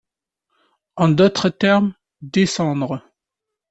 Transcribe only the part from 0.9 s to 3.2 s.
En d’autres termes, descendre.